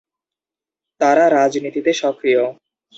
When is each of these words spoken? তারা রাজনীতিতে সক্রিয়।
তারা 1.01 1.25
রাজনীতিতে 1.29 1.91
সক্রিয়। 1.93 2.41